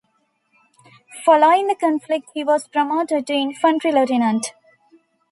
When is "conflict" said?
1.75-2.31